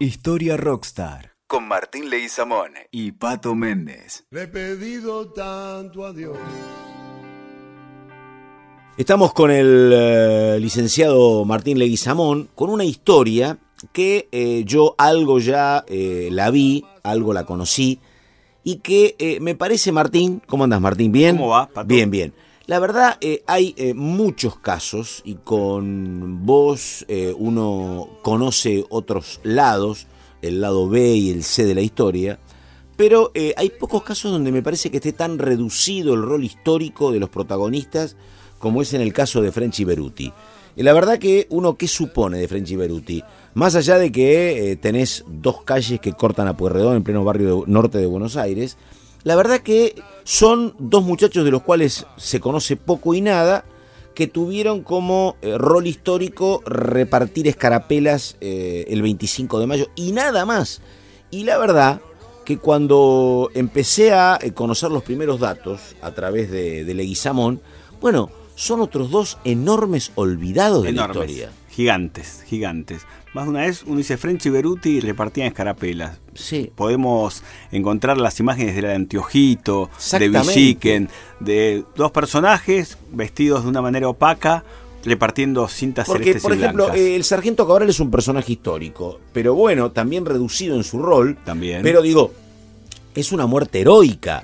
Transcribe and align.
Historia 0.00 0.56
Rockstar 0.56 1.32
con 1.48 1.66
Martín 1.66 2.08
Leguizamón 2.08 2.70
y 2.92 3.10
Pato 3.10 3.56
Méndez. 3.56 4.26
Le 4.30 4.42
he 4.42 4.46
pedido 4.46 5.32
tanto 5.32 6.06
a 6.06 6.12
Dios. 6.12 6.38
Estamos 8.96 9.32
con 9.32 9.50
el 9.50 9.90
eh, 9.92 10.58
licenciado 10.60 11.44
Martín 11.44 11.80
Leguizamón 11.80 12.48
con 12.54 12.70
una 12.70 12.84
historia 12.84 13.58
que 13.92 14.28
eh, 14.30 14.62
yo 14.64 14.94
algo 14.98 15.40
ya 15.40 15.84
eh, 15.88 16.28
la 16.30 16.52
vi, 16.52 16.84
algo 17.02 17.32
la 17.32 17.44
conocí 17.44 17.98
y 18.62 18.76
que 18.76 19.16
eh, 19.18 19.40
me 19.40 19.56
parece, 19.56 19.90
Martín, 19.90 20.40
¿cómo 20.46 20.62
andas 20.62 20.80
Martín? 20.80 21.10
¿Bien? 21.10 21.36
¿Cómo 21.36 21.48
va, 21.48 21.66
Pato? 21.66 21.88
Bien, 21.88 22.08
bien. 22.08 22.32
La 22.68 22.80
verdad, 22.80 23.16
eh, 23.22 23.42
hay 23.46 23.74
eh, 23.78 23.94
muchos 23.94 24.58
casos 24.58 25.22
y 25.24 25.36
con 25.36 26.44
vos 26.44 27.02
eh, 27.08 27.34
uno 27.34 28.18
conoce 28.20 28.84
otros 28.90 29.40
lados, 29.42 30.06
el 30.42 30.60
lado 30.60 30.86
B 30.86 31.14
y 31.14 31.30
el 31.30 31.44
C 31.44 31.64
de 31.64 31.74
la 31.74 31.80
historia, 31.80 32.38
pero 32.98 33.32
hay 33.56 33.70
pocos 33.70 34.02
casos 34.02 34.32
donde 34.32 34.52
me 34.52 34.62
parece 34.62 34.90
que 34.90 34.98
esté 34.98 35.14
tan 35.14 35.38
reducido 35.38 36.12
el 36.12 36.20
rol 36.20 36.44
histórico 36.44 37.10
de 37.10 37.20
los 37.20 37.30
protagonistas 37.30 38.16
como 38.58 38.82
es 38.82 38.92
en 38.92 39.00
el 39.00 39.14
caso 39.14 39.40
de 39.40 39.50
Frenchy 39.50 39.84
Beruti. 39.84 40.30
Y 40.76 40.82
la 40.82 40.92
verdad 40.92 41.18
que 41.18 41.46
uno, 41.48 41.78
¿qué 41.78 41.88
supone 41.88 42.36
de 42.36 42.48
Frenchy 42.48 42.76
Beruti? 42.76 43.24
Más 43.54 43.76
allá 43.76 43.96
de 43.96 44.12
que 44.12 44.78
tenés 44.82 45.24
dos 45.26 45.62
calles 45.62 46.00
que 46.00 46.12
cortan 46.12 46.48
a 46.48 46.56
Pueyrredón 46.56 46.96
en 46.96 47.02
pleno 47.02 47.24
barrio 47.24 47.64
norte 47.66 47.96
de 47.96 48.06
Buenos 48.06 48.36
Aires, 48.36 48.76
la 49.28 49.36
verdad 49.36 49.60
que 49.60 49.94
son 50.24 50.74
dos 50.78 51.04
muchachos 51.04 51.44
de 51.44 51.50
los 51.50 51.62
cuales 51.62 52.06
se 52.16 52.40
conoce 52.40 52.76
poco 52.76 53.12
y 53.12 53.20
nada, 53.20 53.62
que 54.14 54.26
tuvieron 54.26 54.82
como 54.82 55.36
eh, 55.42 55.58
rol 55.58 55.86
histórico 55.86 56.62
repartir 56.64 57.46
escarapelas 57.46 58.38
eh, 58.40 58.86
el 58.88 59.02
25 59.02 59.60
de 59.60 59.66
mayo 59.66 59.86
y 59.96 60.12
nada 60.12 60.46
más. 60.46 60.80
Y 61.30 61.44
la 61.44 61.58
verdad 61.58 62.00
que 62.46 62.56
cuando 62.56 63.50
empecé 63.52 64.14
a 64.14 64.38
eh, 64.40 64.52
conocer 64.52 64.90
los 64.90 65.02
primeros 65.02 65.40
datos 65.40 65.94
a 66.00 66.12
través 66.12 66.50
de, 66.50 66.84
de 66.84 66.94
Leguizamón, 66.94 67.60
bueno, 68.00 68.30
son 68.54 68.80
otros 68.80 69.10
dos 69.10 69.36
enormes 69.44 70.10
olvidados 70.14 70.84
de 70.84 70.88
Enormes. 70.88 71.16
la 71.18 71.24
historia. 71.26 71.52
Gigantes, 71.68 72.44
gigantes. 72.46 73.02
Más 73.38 73.44
de 73.44 73.50
una 73.50 73.60
vez 73.60 73.84
uno 73.86 73.98
dice 73.98 74.16
Beruti 74.50 74.96
y 74.96 75.00
repartían 75.00 75.46
escarapelas. 75.46 76.18
Sí. 76.34 76.72
Podemos 76.74 77.44
encontrar 77.70 78.18
las 78.18 78.40
imágenes 78.40 78.74
de 78.74 78.82
la 78.82 78.88
de 78.88 78.94
Antiojito, 78.96 79.90
de. 79.96 80.28
Villiquen, 80.56 81.08
de 81.38 81.84
dos 81.94 82.10
personajes 82.10 82.98
vestidos 83.12 83.62
de 83.62 83.68
una 83.70 83.80
manera 83.80 84.08
opaca 84.08 84.64
repartiendo 85.04 85.68
cintas 85.68 86.08
Porque, 86.08 86.24
celestes 86.24 86.42
por 86.42 86.52
y 86.52 86.58
ejemplo, 86.58 86.84
blancas. 86.86 87.00
eh, 87.00 87.14
el 87.14 87.22
sargento 87.22 87.64
Cabral 87.64 87.88
es 87.88 88.00
un 88.00 88.10
personaje 88.10 88.50
histórico, 88.54 89.20
pero 89.32 89.54
bueno, 89.54 89.92
también 89.92 90.26
reducido 90.26 90.74
en 90.74 90.82
su 90.82 90.98
rol. 91.00 91.38
También. 91.44 91.82
Pero 91.84 92.02
digo, 92.02 92.32
es 93.14 93.30
una 93.30 93.46
muerte 93.46 93.82
heroica. 93.82 94.42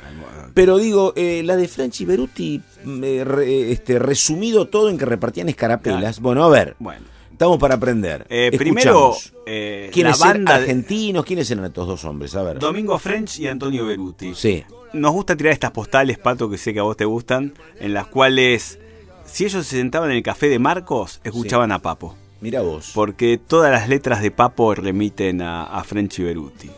Pero 0.55 0.79
digo, 0.79 1.13
eh, 1.17 1.43
la 1.45 1.57
de 1.57 1.67
Franchi 1.67 2.05
Beruti, 2.05 2.63
mm, 2.85 3.03
eh, 3.03 3.25
re- 3.25 3.73
este, 3.73 3.99
resumido 3.99 4.69
todo 4.69 4.89
en 4.89 4.99
que 4.99 5.05
repartían 5.05 5.49
escarapelas. 5.49 6.21
Bueno, 6.21 6.45
a 6.45 6.49
ver, 6.49 6.77
Bueno, 6.79 7.13
estamos 7.35 7.59
para 7.59 7.75
aprender. 7.75 8.27
eh, 8.31 8.51
primero, 8.57 9.15
eh, 9.47 9.91
¿Quiénes 9.93 10.19
eran 10.21 10.35
banda 10.45 10.55
argentinos? 10.57 11.25
¿Quiénes 11.25 11.51
eran 11.51 11.65
estos 11.67 11.87
dos 11.87 12.05
hombres? 12.05 12.35
A 12.35 12.43
ver. 12.43 12.59
Domingo 12.59 12.99
French 12.99 13.39
y 13.41 13.47
Antonio 13.49 13.85
Beruti. 13.87 14.35
Sí. 14.35 14.65
Nos 14.93 15.13
gusta 15.13 15.37
tirar 15.37 15.53
estas 15.53 15.73
postales, 15.73 16.19
Pato, 16.19 16.49
que 16.49 16.57
sé 16.57 16.73
que 16.73 16.81
a 16.81 16.85
vos 16.85 16.97
te 16.97 17.05
gustan, 17.05 17.53
en 17.81 17.93
las 17.95 18.07
cuales, 18.07 18.79
si 19.27 19.45
ellos 19.45 19.67
se 19.67 19.77
sentaban 19.77 20.11
en 20.11 20.17
el 20.17 20.23
café 20.23 20.49
de 20.49 20.59
Marcos, 20.59 21.21
escuchaban 21.25 21.73
a 21.73 21.81
Papo. 21.81 22.15
Mira 22.41 22.61
vos. 22.63 22.93
Porque 22.95 23.39
todas 23.39 23.73
las 23.73 23.89
letras 23.89 24.23
de 24.23 24.31
Papo 24.31 24.75
remiten 24.75 25.43
a, 25.43 25.65
a 25.65 25.83
Frenchy 25.83 26.23
Beruti. 26.23 26.71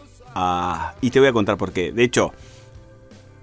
Y 1.02 1.10
te 1.10 1.18
voy 1.18 1.28
a 1.28 1.32
contar 1.32 1.56
por 1.58 1.72
qué. 1.72 1.92
De 1.92 2.04
hecho, 2.04 2.32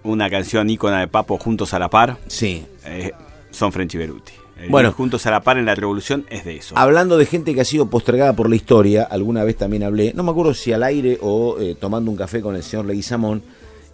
una 0.04 0.30
canción 0.30 0.70
ícona 0.70 1.00
de 1.02 1.08
Papo, 1.08 1.38
Juntos 1.38 1.74
a 1.74 1.80
la 1.80 1.90
Par, 1.90 2.18
Sí. 2.28 2.66
eh, 2.86 3.12
son 3.52 3.72
Frenchy 3.72 3.98
Beruti. 3.98 4.34
El 4.64 4.70
Bueno. 4.70 4.92
Juntos 4.92 5.26
a 5.26 5.32
la 5.32 5.42
Par 5.42 5.58
en 5.58 5.66
la 5.66 5.76
Revolución 5.76 6.26
es 6.30 6.46
de 6.46 6.58
eso. 6.58 6.76
Hablando 6.78 7.18
de 7.18 7.26
gente 7.26 7.54
que 7.54 7.62
ha 7.62 7.66
sido 7.66 7.88
postergada 7.88 8.34
por 8.34 8.50
la 8.50 8.56
historia, 8.56 9.04
alguna 9.04 9.44
vez 9.44 9.58
también 9.58 9.84
hablé, 9.84 10.14
no 10.14 10.24
me 10.24 10.32
acuerdo 10.32 10.54
si 10.54 10.72
al 10.72 10.84
aire 10.84 11.18
o 11.22 11.60
eh, 11.60 11.76
tomando 11.80 12.12
un 12.12 12.18
café 12.18 12.42
con 12.42 12.56
el 12.56 12.64
señor 12.64 12.86
Leguizamón, 12.86 13.44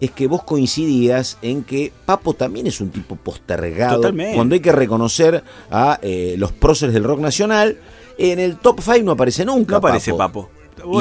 es 0.00 0.10
que 0.12 0.26
vos 0.26 0.42
coincidías 0.44 1.38
en 1.42 1.62
que 1.62 1.92
Papo 2.06 2.34
también 2.34 2.66
es 2.66 2.80
un 2.80 2.90
tipo 2.90 3.16
postergado. 3.16 3.96
Totalmente. 3.96 4.34
Cuando 4.34 4.54
hay 4.54 4.60
que 4.60 4.72
reconocer 4.72 5.44
a 5.70 5.98
eh, 6.02 6.34
los 6.38 6.52
próceres 6.52 6.94
del 6.94 7.04
rock 7.04 7.20
nacional, 7.20 7.76
en 8.16 8.38
el 8.38 8.56
top 8.56 8.80
5 8.80 9.02
no 9.02 9.12
aparece 9.12 9.44
nunca. 9.44 9.72
no 9.72 9.78
aparece 9.78 10.14
Papo. 10.14 10.48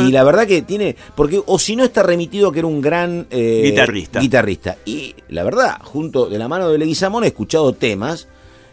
Y 0.02 0.12
la 0.12 0.24
verdad 0.25 0.46
que 0.46 0.62
tiene, 0.62 0.96
porque 1.16 1.41
o 1.46 1.58
si 1.58 1.75
no 1.75 1.85
está 1.85 2.03
remitido 2.03 2.50
a 2.50 2.53
que 2.53 2.59
era 2.59 2.68
un 2.68 2.81
gran 2.81 3.28
eh, 3.29 3.62
Guitarrista. 3.63 4.19
guitarrista. 4.19 4.78
Y 4.85 5.16
la 5.29 5.44
verdad, 5.44 5.78
junto 5.81 6.28
de 6.28 6.38
la 6.38 6.50
mano 6.50 6.69
de 6.69 6.78
Leguizamón 6.78 7.24
he 7.24 7.28
escuchado 7.28 7.72
temas, 7.74 8.28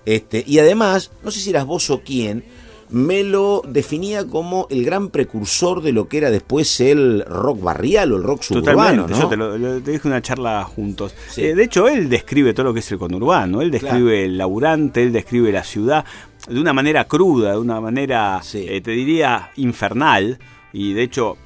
este, 0.07 0.43
y 0.47 0.59
además, 0.61 1.11
no 1.23 1.31
sé 1.31 1.41
si 1.41 1.51
eras 1.51 1.67
vos 1.67 1.91
o 1.91 2.01
quién, 2.01 2.45
me 2.89 3.25
lo 3.25 3.63
definía 3.69 4.29
como 4.29 4.69
el 4.71 4.85
gran 4.85 5.09
precursor 5.09 5.83
de 5.83 5.91
lo 5.93 6.07
que 6.09 6.19
era 6.19 6.31
después 6.31 6.81
el 6.81 7.25
rock 7.27 7.61
barrial 7.61 8.13
o 8.13 8.17
el 8.17 8.23
rock 8.23 8.43
suburbano, 8.43 9.07
Totalmente, 9.07 9.13
¿no? 9.13 9.21
yo 9.23 9.29
te, 9.29 9.37
lo, 9.37 9.59
lo- 9.59 9.81
te 9.83 9.91
dije 9.91 10.07
una 10.07 10.23
charla 10.23 10.63
juntos. 10.63 11.13
Sí. 11.29 11.43
Eh, 11.47 11.55
de 11.57 11.65
hecho, 11.65 11.89
él 11.89 12.09
describe 12.09 12.55
todo 12.55 12.67
lo 12.67 12.73
que 12.75 12.79
es 12.79 12.93
el 12.93 12.99
conurbano, 12.99 13.61
él 13.61 13.73
describe 13.73 14.25
el 14.27 14.39
laburante, 14.39 15.03
él 15.03 15.13
describe 15.13 15.51
la 15.51 15.65
ciudad 15.65 16.05
de 16.49 16.61
una 16.61 16.73
manera 16.73 17.07
cruda, 17.09 17.51
de 17.53 17.59
una 17.59 17.81
manera, 17.81 18.41
Sí. 18.45 18.65
eh, 18.69 18.81
te 18.81 18.93
diría, 18.93 19.51
infernal. 19.57 20.39
Y 20.73 20.93
de 20.93 21.03
hecho, 21.03 21.37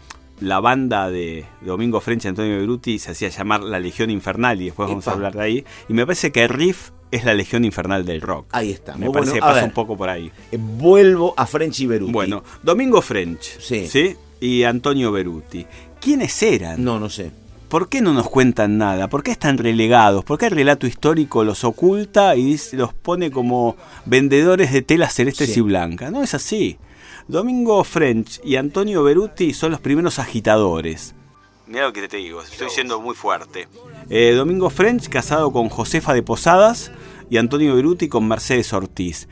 la 0.40 0.60
banda 0.60 1.10
de 1.10 1.44
Domingo 1.60 2.00
French 2.00 2.24
y 2.24 2.28
Antonio 2.28 2.58
Beruti 2.58 2.98
se 2.98 3.10
hacía 3.12 3.28
llamar 3.28 3.62
la 3.62 3.78
Legión 3.78 4.10
Infernal 4.10 4.60
y 4.60 4.66
después 4.66 4.88
vamos 4.88 5.06
a 5.08 5.12
hablar 5.12 5.34
de 5.34 5.42
ahí. 5.42 5.64
Y 5.88 5.92
me 5.94 6.04
parece 6.06 6.32
que 6.32 6.42
el 6.44 6.48
riff 6.48 6.90
es 7.10 7.24
la 7.24 7.34
Legión 7.34 7.64
Infernal 7.64 8.04
del 8.04 8.20
rock. 8.20 8.46
Ahí 8.52 8.70
está. 8.70 8.96
Me 8.96 9.10
parece 9.10 9.32
bueno. 9.32 9.34
que 9.34 9.40
pasa 9.40 9.54
ver, 9.54 9.64
un 9.64 9.70
poco 9.72 9.96
por 9.96 10.08
ahí. 10.08 10.30
eh, 10.52 10.58
Vuelvo 10.60 11.34
a 11.36 11.46
Frenchy 11.46 11.86
Beruti. 11.86 12.12
Bueno, 12.12 12.42
Domingo 12.62 13.02
French 13.02 13.58
Sí. 13.60 14.16
y 14.40 14.62
Antonio 14.62 15.12
Beruti. 15.12 15.66
¿Quiénes 16.00 16.42
eran? 16.42 16.82
No, 16.82 16.98
no 16.98 17.10
sé. 17.10 17.30
¿Por 17.68 17.88
qué 17.88 18.00
no 18.00 18.12
nos 18.12 18.28
cuentan 18.28 18.78
nada? 18.78 19.08
¿Por 19.08 19.22
qué 19.22 19.30
están 19.30 19.58
relegados? 19.58 20.24
¿Por 20.24 20.38
qué 20.38 20.46
el 20.46 20.52
relato 20.52 20.86
histórico 20.88 21.44
los 21.44 21.62
oculta 21.62 22.34
y 22.34 22.58
los 22.72 22.92
pone 22.94 23.30
como 23.30 23.76
vendedores 24.06 24.72
de 24.72 24.82
telas 24.82 25.14
celestes 25.14 25.52
Sí. 25.52 25.60
y 25.60 25.62
blancas? 25.62 26.10
No 26.10 26.22
es 26.22 26.34
así. 26.34 26.78
Domingo 27.30 27.84
French 27.84 28.40
y 28.42 28.56
Antonio 28.56 29.04
Beruti 29.04 29.54
son 29.54 29.70
los 29.70 29.80
primeros 29.80 30.18
agitadores. 30.18 31.14
Mira 31.68 31.86
lo 31.86 31.92
que 31.92 32.08
te 32.08 32.16
digo, 32.16 32.42
estoy 32.42 32.68
siendo 32.70 33.00
muy 33.00 33.14
fuerte. 33.14 33.68
Eh, 34.08 34.32
Domingo 34.34 34.68
French 34.68 35.08
casado 35.08 35.52
con 35.52 35.68
Josefa 35.68 36.12
de 36.12 36.24
Posadas 36.24 36.90
y 37.30 37.36
Antonio 37.36 37.76
Beruti 37.76 38.08
con 38.08 38.26
Mercedes 38.26 38.72
Ortiz. 38.72 39.28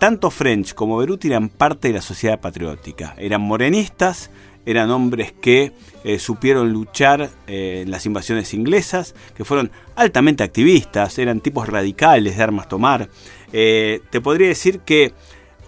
Tanto 0.00 0.30
French 0.30 0.72
como 0.72 0.96
Beruti 0.96 1.28
eran 1.28 1.50
parte 1.50 1.88
de 1.88 1.94
la 1.94 2.00
sociedad 2.00 2.40
patriótica. 2.40 3.14
Eran 3.18 3.42
morenistas, 3.42 4.30
eran 4.64 4.90
hombres 4.90 5.32
que 5.32 5.74
eh, 6.04 6.18
supieron 6.18 6.72
luchar 6.72 7.28
eh, 7.46 7.82
en 7.84 7.90
las 7.90 8.06
invasiones 8.06 8.54
inglesas, 8.54 9.14
que 9.36 9.44
fueron 9.44 9.70
altamente 9.94 10.42
activistas, 10.42 11.18
eran 11.18 11.40
tipos 11.42 11.68
radicales 11.68 12.34
de 12.34 12.42
armas 12.42 12.66
tomar. 12.66 13.10
Te 13.52 14.20
podría 14.22 14.48
decir 14.48 14.80
que 14.80 15.12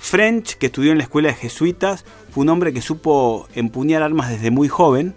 French, 0.04 0.56
que 0.56 0.66
estudió 0.66 0.92
en 0.92 0.98
la 0.98 1.04
escuela 1.04 1.30
de 1.30 1.34
jesuitas, 1.34 2.04
fue 2.30 2.42
un 2.42 2.50
hombre 2.50 2.74
que 2.74 2.82
supo 2.82 3.48
empuñar 3.54 4.02
armas 4.02 4.28
desde 4.28 4.50
muy 4.50 4.68
joven. 4.68 5.14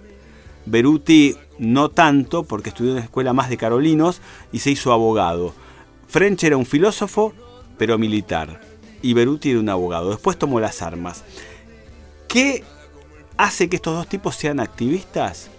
Beruti 0.66 1.36
no 1.60 1.90
tanto, 1.90 2.46
porque 2.46 2.70
estudió 2.70 2.92
en 2.92 3.00
la 3.00 3.04
escuela 3.04 3.34
más 3.34 3.50
de 3.50 3.58
carolinos 3.58 4.22
y 4.54 4.60
se 4.60 4.72
hizo 4.72 4.94
abogado. 4.94 5.54
French 6.08 6.46
era 6.46 6.56
un 6.56 6.66
filósofo, 6.66 7.34
pero 7.78 7.98
militar. 7.98 8.62
Y 9.02 9.14
Beruti 9.14 9.52
era 9.52 9.60
un 9.60 9.68
abogado. 9.68 10.12
Después 10.12 10.38
tomó 10.38 10.62
las 10.62 10.82
armas. 10.82 11.26
¿Qué 12.30 12.64
hace 13.36 13.68
que 13.68 13.76
estos 13.76 13.94
dos 13.94 14.08
tipos 14.08 14.38
sean 14.38 14.62
activistas? 14.62 15.50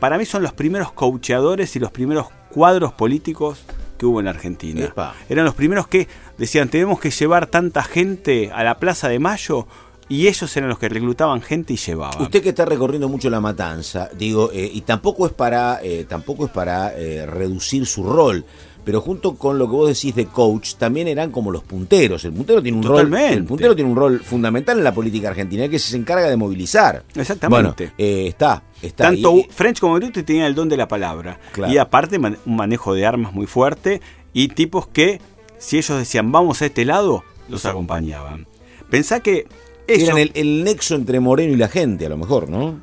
Para 0.00 0.18
mí 0.18 0.26
son 0.26 0.42
los 0.42 0.52
primeros 0.52 0.90
coacheadores 0.90 1.76
y 1.76 1.78
los 1.78 1.92
primeros 1.92 2.26
cuadros 2.50 2.92
políticos 2.92 3.64
que 3.96 4.06
hubo 4.06 4.20
en 4.20 4.26
la 4.26 4.32
Argentina. 4.32 4.84
Epa. 4.84 5.14
Eran 5.28 5.44
los 5.44 5.54
primeros 5.54 5.88
que 5.88 6.08
decían, 6.38 6.68
tenemos 6.68 7.00
que 7.00 7.10
llevar 7.10 7.46
tanta 7.46 7.82
gente 7.82 8.50
a 8.52 8.62
la 8.64 8.78
Plaza 8.78 9.08
de 9.08 9.18
Mayo, 9.18 9.66
y 10.08 10.28
ellos 10.28 10.56
eran 10.56 10.68
los 10.68 10.78
que 10.78 10.88
reclutaban 10.88 11.42
gente 11.42 11.72
y 11.72 11.76
llevaban. 11.76 12.22
Usted 12.22 12.42
que 12.42 12.50
está 12.50 12.64
recorriendo 12.64 13.08
mucho 13.08 13.28
la 13.30 13.40
matanza, 13.40 14.08
digo, 14.16 14.50
eh, 14.52 14.70
y 14.72 14.82
tampoco 14.82 15.26
es 15.26 15.32
para, 15.32 15.80
eh, 15.82 16.04
tampoco 16.08 16.46
es 16.46 16.50
para 16.50 16.96
eh, 16.96 17.26
reducir 17.26 17.86
su 17.86 18.04
rol, 18.04 18.44
pero 18.86 19.00
junto 19.00 19.34
con 19.34 19.58
lo 19.58 19.66
que 19.66 19.72
vos 19.72 19.88
decís 19.88 20.14
de 20.14 20.26
coach, 20.26 20.74
también 20.74 21.08
eran 21.08 21.32
como 21.32 21.50
los 21.50 21.64
punteros. 21.64 22.24
El 22.24 22.32
puntero 22.32 22.62
tiene 22.62 22.78
un 22.78 22.84
Totalmente. 22.84 23.30
rol, 23.30 23.38
el 23.38 23.44
puntero 23.44 23.74
tiene 23.74 23.90
un 23.90 23.96
rol 23.96 24.20
fundamental 24.20 24.78
en 24.78 24.84
la 24.84 24.94
política 24.94 25.30
argentina, 25.30 25.68
que 25.68 25.80
se 25.80 25.96
encarga 25.96 26.28
de 26.28 26.36
movilizar. 26.36 27.02
Exactamente. 27.16 27.86
Bueno, 27.86 27.94
eh, 27.98 28.28
está, 28.28 28.62
está. 28.80 29.08
Tanto 29.08 29.34
French 29.50 29.80
como 29.80 29.94
Beruti 29.94 30.22
tenían 30.22 30.46
el 30.46 30.54
don 30.54 30.68
de 30.68 30.76
la 30.76 30.86
palabra. 30.86 31.40
Claro. 31.50 31.72
Y 31.72 31.78
aparte 31.78 32.16
un 32.16 32.56
manejo 32.56 32.94
de 32.94 33.04
armas 33.04 33.32
muy 33.32 33.48
fuerte 33.48 34.00
y 34.32 34.46
tipos 34.46 34.86
que, 34.86 35.20
si 35.58 35.78
ellos 35.78 35.98
decían 35.98 36.30
vamos 36.30 36.62
a 36.62 36.66
este 36.66 36.84
lado, 36.84 37.24
los 37.48 37.66
acompañaban. 37.66 38.46
Pensá 38.88 39.18
que 39.18 39.48
ellos, 39.86 40.08
eran 40.08 40.18
el, 40.18 40.32
el 40.34 40.64
nexo 40.64 40.94
entre 40.94 41.20
Moreno 41.20 41.52
y 41.52 41.56
la 41.56 41.68
gente, 41.68 42.06
a 42.06 42.08
lo 42.08 42.16
mejor, 42.16 42.48
¿no? 42.48 42.80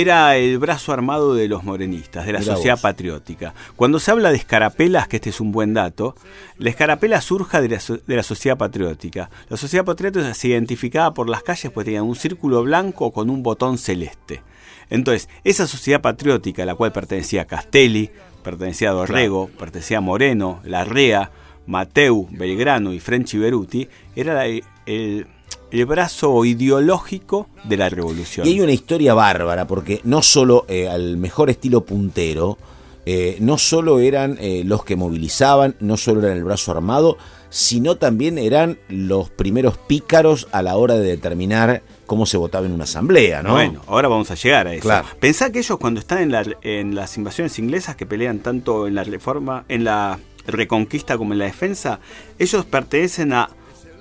era 0.00 0.36
el 0.36 0.58
brazo 0.58 0.92
armado 0.92 1.34
de 1.34 1.46
los 1.46 1.62
morenistas, 1.62 2.26
de 2.26 2.32
la 2.32 2.42
Sociedad 2.42 2.80
Patriótica. 2.80 3.54
Cuando 3.76 4.00
se 4.00 4.10
habla 4.10 4.30
de 4.30 4.38
escarapelas, 4.38 5.06
que 5.06 5.16
este 5.16 5.30
es 5.30 5.40
un 5.40 5.52
buen 5.52 5.72
dato, 5.72 6.16
la 6.58 6.70
escarapela 6.70 7.20
surja 7.20 7.60
de 7.60 7.68
la, 8.06 8.22
Sociedad 8.24 8.58
Patriótica. 8.58 9.30
La 9.48 9.56
Sociedad 9.56 9.84
Patriótica 9.84 10.34
se 10.34 10.48
identificaba 10.48 11.14
por 11.14 11.28
las 11.28 11.44
calles 11.44 11.70
pues 11.72 11.84
tenía 11.84 12.02
un 12.02 12.16
círculo 12.16 12.64
blanco 12.64 13.12
con 13.12 13.30
un 13.30 13.44
botón 13.44 13.78
celeste. 13.78 14.42
Entonces, 14.90 15.28
esa 15.44 15.68
Sociedad 15.68 16.00
Patriótica, 16.00 16.64
a 16.64 16.66
la 16.66 16.74
cual 16.74 16.90
pertenecía 16.90 17.46
Castelli, 17.46 18.10
pertenecía 18.42 18.90
a 18.90 18.94
Dorrego, 18.94 19.48
pertenecía 19.58 19.98
a 19.98 20.00
Moreno, 20.00 20.60
Larrea, 20.64 21.30
Mateu, 21.66 22.26
Belgrano 22.32 22.92
y 22.92 22.98
French 22.98 23.36
Beruti, 23.38 23.88
era 24.16 24.44
el, 24.46 25.26
el 25.70 25.86
brazo 25.86 26.44
ideológico 26.44 27.48
de 27.64 27.76
la 27.76 27.88
revolución. 27.88 28.46
Y 28.46 28.50
hay 28.50 28.60
una 28.60 28.72
historia 28.72 29.14
bárbara, 29.14 29.66
porque 29.66 30.00
no 30.04 30.22
solo 30.22 30.64
eh, 30.68 30.88
al 30.88 31.16
mejor 31.16 31.50
estilo 31.50 31.84
puntero, 31.84 32.58
eh, 33.06 33.36
no 33.40 33.58
solo 33.58 33.98
eran 33.98 34.38
eh, 34.40 34.62
los 34.64 34.84
que 34.84 34.96
movilizaban, 34.96 35.76
no 35.80 35.96
solo 35.96 36.22
eran 36.22 36.38
el 36.38 36.44
brazo 36.44 36.72
armado, 36.72 37.18
sino 37.50 37.96
también 37.96 38.38
eran 38.38 38.78
los 38.88 39.30
primeros 39.30 39.76
pícaros 39.78 40.48
a 40.52 40.62
la 40.62 40.76
hora 40.76 40.94
de 40.94 41.04
determinar 41.04 41.82
cómo 42.06 42.26
se 42.26 42.36
votaba 42.36 42.66
en 42.66 42.72
una 42.72 42.84
asamblea, 42.84 43.42
¿no? 43.42 43.52
Bueno, 43.52 43.82
ahora 43.86 44.08
vamos 44.08 44.30
a 44.30 44.34
llegar 44.34 44.66
a 44.66 44.74
eso. 44.74 44.90
Pensá 45.20 45.52
que 45.52 45.60
ellos 45.60 45.78
cuando 45.78 46.00
están 46.00 46.34
en, 46.34 46.56
en 46.62 46.94
las 46.94 47.16
invasiones 47.16 47.58
inglesas 47.58 47.94
que 47.94 48.06
pelean 48.06 48.40
tanto 48.40 48.86
en 48.86 48.94
la 48.94 49.04
reforma, 49.04 49.64
en 49.68 49.84
la 49.84 50.18
reconquista 50.46 51.16
como 51.16 51.32
en 51.32 51.38
la 51.38 51.44
defensa, 51.44 52.00
ellos 52.38 52.64
pertenecen 52.64 53.32
a 53.32 53.50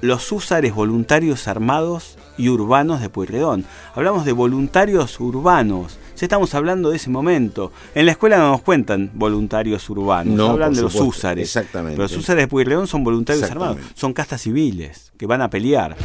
los 0.04 0.34
húsares 0.34 0.76
voluntarios 0.76 1.48
armados 1.48 2.18
y 2.38 2.50
urbanos 2.50 3.00
de 3.00 3.08
Pueyrredón. 3.08 3.64
Hablamos 3.96 4.26
de 4.26 4.34
voluntarios 4.34 5.18
urbanos. 5.22 5.98
Ya 6.18 6.26
estamos 6.26 6.54
hablando 6.56 6.90
de 6.90 6.98
ese 6.98 7.10
momento. 7.10 7.72
En 7.96 8.06
la 8.06 8.12
escuela 8.12 8.38
no 8.38 8.52
nos 8.52 8.62
cuentan 8.64 9.12
voluntarios 9.14 9.90
urbanos, 9.90 10.36
no, 10.36 10.50
hablan 10.50 10.74
de 10.74 10.82
los 10.82 10.96
húsares. 10.96 11.48
Exactamente. 11.48 11.96
Pero 11.96 12.04
los 12.04 12.18
húsares 12.18 12.44
de 12.44 12.48
Pueyrredón 12.50 12.86
son 12.86 13.06
voluntarios 13.06 13.50
armados, 13.50 13.78
son 13.94 14.12
castas 14.12 14.42
civiles 14.42 15.14
que 15.18 15.26
van 15.26 15.42
a 15.42 15.50
pelear. 15.50 15.96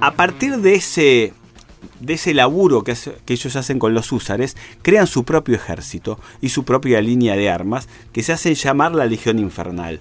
A 0.00 0.10
partir 0.10 0.56
de 0.56 0.74
ese 0.74 1.34
de 2.00 2.14
ese 2.14 2.34
laburo 2.34 2.84
que, 2.84 2.96
ellos 3.26 3.56
hacen 3.56 3.78
con 3.78 3.94
los 3.94 4.12
húsares, 4.12 4.56
crean 4.82 5.06
su 5.06 5.24
propio 5.24 5.56
ejército 5.56 6.18
y 6.40 6.50
su 6.50 6.64
propia 6.64 7.00
línea 7.00 7.36
de 7.36 7.50
armas 7.50 7.88
que 8.12 8.22
se 8.22 8.32
hacen 8.32 8.54
llamar 8.54 8.94
la 8.94 9.06
Legión 9.06 9.38
Infernal. 9.38 10.00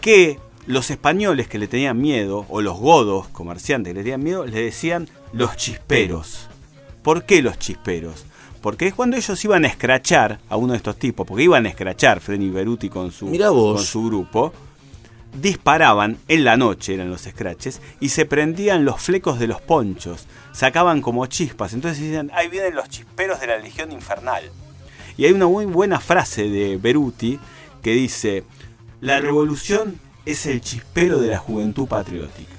Que 0.00 0.38
los 0.66 0.90
españoles 0.90 1.48
que 1.48 1.58
le 1.58 1.68
tenían 1.68 2.00
miedo, 2.00 2.46
o 2.48 2.60
los 2.60 2.78
godos 2.78 3.28
comerciantes 3.28 3.92
que 3.92 3.98
le 3.98 4.02
tenían 4.02 4.22
miedo, 4.22 4.46
le 4.46 4.62
decían 4.62 5.08
los 5.32 5.56
chisperos. 5.56 6.48
¿Por 7.02 7.24
qué 7.24 7.42
los 7.42 7.58
chisperos? 7.58 8.24
Porque 8.60 8.86
es 8.86 8.94
cuando 8.94 9.16
ellos 9.16 9.42
iban 9.44 9.64
a 9.64 9.68
escrachar 9.68 10.38
a 10.50 10.56
uno 10.56 10.72
de 10.72 10.76
estos 10.76 10.98
tipos, 10.98 11.26
porque 11.26 11.44
iban 11.44 11.64
a 11.64 11.70
escrachar 11.70 12.20
Freddy 12.20 12.50
Beruti 12.50 12.90
con 12.90 13.10
su, 13.10 13.26
con 13.26 13.78
su 13.78 14.04
grupo 14.04 14.52
disparaban 15.32 16.18
en 16.28 16.44
la 16.44 16.56
noche, 16.56 16.94
eran 16.94 17.10
los 17.10 17.22
scratches, 17.22 17.80
y 18.00 18.10
se 18.10 18.26
prendían 18.26 18.84
los 18.84 19.00
flecos 19.00 19.38
de 19.38 19.46
los 19.46 19.60
ponchos, 19.60 20.26
sacaban 20.52 21.02
como 21.02 21.26
chispas. 21.26 21.72
Entonces 21.72 22.02
decían, 22.02 22.30
ahí 22.34 22.48
vienen 22.48 22.74
los 22.74 22.88
chisperos 22.88 23.40
de 23.40 23.46
la 23.46 23.58
Legión 23.58 23.92
Infernal. 23.92 24.50
Y 25.16 25.26
hay 25.26 25.32
una 25.32 25.46
muy 25.46 25.66
buena 25.66 26.00
frase 26.00 26.48
de 26.48 26.76
Beruti 26.76 27.38
que 27.82 27.92
dice, 27.92 28.44
la 29.00 29.20
revolución 29.20 30.00
es 30.26 30.46
el 30.46 30.60
chispero 30.60 31.18
de 31.20 31.28
la 31.28 31.38
juventud 31.38 31.86
patriótica. 31.86 32.54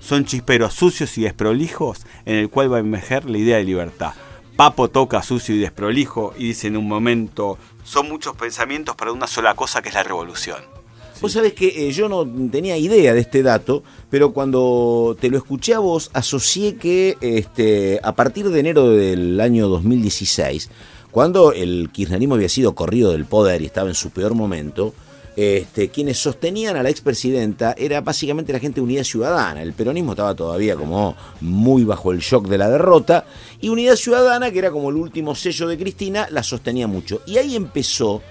Son 0.00 0.24
chisperos 0.24 0.74
sucios 0.74 1.16
y 1.16 1.22
desprolijos 1.22 2.06
en 2.26 2.36
el 2.36 2.50
cual 2.50 2.72
va 2.72 2.76
a 2.76 2.80
emerger 2.80 3.28
la 3.28 3.38
idea 3.38 3.56
de 3.56 3.64
libertad. 3.64 4.12
Papo 4.56 4.88
toca 4.88 5.22
sucio 5.22 5.54
y 5.54 5.58
desprolijo 5.58 6.34
y 6.36 6.48
dice 6.48 6.68
en 6.68 6.76
un 6.76 6.86
momento, 6.86 7.58
son 7.82 8.08
muchos 8.08 8.36
pensamientos 8.36 8.94
para 8.94 9.12
una 9.12 9.26
sola 9.26 9.54
cosa 9.54 9.82
que 9.82 9.88
es 9.88 9.94
la 9.94 10.02
revolución. 10.02 10.73
Vos 11.20 11.32
sabés 11.32 11.54
que 11.54 11.88
eh, 11.88 11.92
yo 11.92 12.08
no 12.08 12.26
tenía 12.50 12.76
idea 12.76 13.14
de 13.14 13.20
este 13.20 13.42
dato, 13.42 13.82
pero 14.10 14.32
cuando 14.32 15.16
te 15.20 15.30
lo 15.30 15.38
escuché 15.38 15.74
a 15.74 15.78
vos, 15.78 16.10
asocié 16.12 16.76
que 16.76 17.16
este, 17.20 18.00
a 18.02 18.14
partir 18.14 18.50
de 18.50 18.60
enero 18.60 18.90
del 18.90 19.40
año 19.40 19.68
2016, 19.68 20.70
cuando 21.10 21.52
el 21.52 21.90
kirchnerismo 21.92 22.34
había 22.34 22.48
sido 22.48 22.74
corrido 22.74 23.12
del 23.12 23.24
poder 23.24 23.62
y 23.62 23.66
estaba 23.66 23.88
en 23.88 23.94
su 23.94 24.10
peor 24.10 24.34
momento, 24.34 24.92
este, 25.36 25.88
quienes 25.88 26.18
sostenían 26.18 26.76
a 26.76 26.82
la 26.82 26.90
expresidenta 26.90 27.74
era 27.76 28.00
básicamente 28.00 28.52
la 28.52 28.60
gente 28.60 28.76
de 28.76 28.84
Unidad 28.84 29.04
Ciudadana. 29.04 29.62
El 29.62 29.72
peronismo 29.72 30.12
estaba 30.12 30.34
todavía 30.34 30.76
como 30.76 31.16
muy 31.40 31.84
bajo 31.84 32.12
el 32.12 32.18
shock 32.18 32.46
de 32.46 32.58
la 32.58 32.68
derrota 32.68 33.24
y 33.60 33.68
Unidad 33.68 33.96
Ciudadana, 33.96 34.50
que 34.50 34.58
era 34.58 34.70
como 34.70 34.90
el 34.90 34.96
último 34.96 35.34
sello 35.34 35.66
de 35.68 35.78
Cristina, 35.78 36.28
la 36.30 36.42
sostenía 36.42 36.86
mucho. 36.86 37.20
Y 37.26 37.38
ahí 37.38 37.56
empezó 37.56 38.22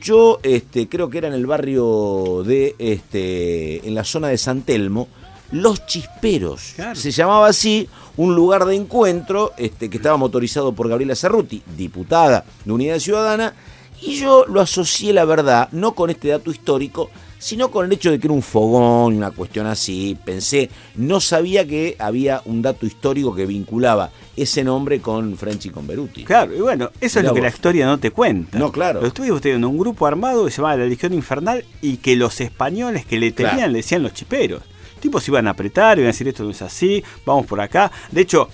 yo 0.00 0.40
este, 0.42 0.88
creo 0.88 1.10
que 1.10 1.18
era 1.18 1.28
en 1.28 1.34
el 1.34 1.46
barrio 1.46 2.42
de, 2.44 2.74
este, 2.78 3.86
en 3.86 3.94
la 3.94 4.04
zona 4.04 4.28
de 4.28 4.38
San 4.38 4.62
Telmo, 4.62 5.08
Los 5.52 5.86
Chisperos. 5.86 6.74
Se 6.94 7.10
llamaba 7.10 7.48
así 7.48 7.88
un 8.16 8.34
lugar 8.34 8.64
de 8.64 8.76
encuentro 8.76 9.52
este, 9.56 9.90
que 9.90 9.98
estaba 9.98 10.16
motorizado 10.16 10.72
por 10.72 10.88
Gabriela 10.88 11.14
Cerruti, 11.14 11.62
diputada 11.76 12.44
de 12.64 12.72
Unidad 12.72 12.98
Ciudadana, 12.98 13.54
y 14.02 14.16
yo 14.16 14.46
lo 14.46 14.60
asocié, 14.60 15.12
la 15.12 15.24
verdad, 15.24 15.68
no 15.72 15.94
con 15.94 16.10
este 16.10 16.28
dato 16.28 16.50
histórico, 16.50 17.10
sino 17.40 17.70
con 17.70 17.86
el 17.86 17.92
hecho 17.92 18.10
de 18.10 18.20
que 18.20 18.26
era 18.26 18.34
un 18.34 18.42
fogón, 18.42 19.16
una 19.16 19.30
cuestión 19.30 19.66
así. 19.66 20.16
Pensé, 20.24 20.70
no 20.94 21.20
sabía 21.20 21.66
que 21.66 21.96
había 21.98 22.42
un 22.44 22.62
dato 22.62 22.86
histórico 22.86 23.34
que 23.34 23.46
vinculaba 23.46 24.10
ese 24.36 24.62
nombre 24.62 25.00
con 25.00 25.36
French 25.36 25.66
y 25.66 25.70
con 25.70 25.86
Beruti. 25.86 26.22
Claro, 26.24 26.54
y 26.54 26.60
bueno, 26.60 26.90
eso 27.00 27.18
es 27.18 27.24
lo 27.24 27.34
que 27.34 27.40
la 27.40 27.48
historia 27.48 27.86
no 27.86 27.98
te 27.98 28.10
cuenta. 28.10 28.58
No, 28.58 28.70
claro. 28.70 29.00
Lo 29.00 29.06
estuvimos 29.06 29.40
teniendo 29.40 29.68
un 29.68 29.78
grupo 29.78 30.06
armado 30.06 30.44
que 30.44 30.50
se 30.50 30.58
llamaba 30.58 30.76
la 30.76 30.84
Legión 30.86 31.14
Infernal 31.14 31.64
y 31.80 31.96
que 31.96 32.14
los 32.14 32.40
españoles 32.40 33.06
que 33.06 33.18
le 33.18 33.32
tenían 33.32 33.72
le 33.72 33.78
decían 33.78 34.02
los 34.02 34.12
chiperos. 34.12 34.62
tipos 35.00 35.26
iban 35.26 35.48
a 35.48 35.52
apretar, 35.52 35.98
iban 35.98 36.08
a 36.08 36.12
decir 36.12 36.28
esto 36.28 36.44
no 36.44 36.50
es 36.50 36.60
así, 36.60 37.02
vamos 37.24 37.46
por 37.46 37.60
acá. 37.62 37.90
De 38.12 38.20
hecho, 38.20 38.50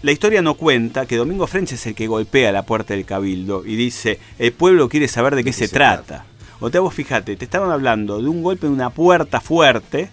la 0.00 0.12
historia 0.12 0.40
no 0.40 0.54
cuenta 0.54 1.04
que 1.04 1.16
Domingo 1.16 1.46
French 1.46 1.72
es 1.72 1.86
el 1.86 1.94
que 1.94 2.06
golpea 2.06 2.52
la 2.52 2.64
puerta 2.64 2.94
del 2.94 3.04
cabildo 3.04 3.64
y 3.66 3.76
dice, 3.76 4.18
el 4.38 4.52
pueblo 4.52 4.88
quiere 4.88 5.08
saber 5.08 5.36
de 5.36 5.44
qué, 5.44 5.52
se, 5.52 5.68
trata. 5.68 6.24
Te 6.68 6.78
vos 6.78 6.92
fíjate, 6.92 7.36
te 7.36 7.44
estaban 7.44 7.70
hablando 7.70 8.20
de 8.20 8.28
un 8.28 8.42
golpe 8.42 8.66
en 8.66 8.74
una 8.74 8.90
puerta 8.90 9.40
fuerte, 9.40 10.10